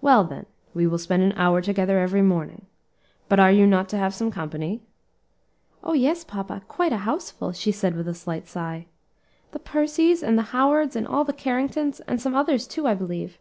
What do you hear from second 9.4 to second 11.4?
"The Percys, and the Howards, and all the